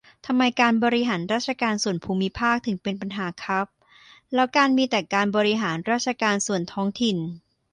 [0.25, 3.67] ทำไม การบริหารราชการส่วนภูมิภาค ถึงเป็นปัญหาครับ?
[4.33, 7.17] แล้วการมีแต่การบริหารราชการส่วนท้องถิ่น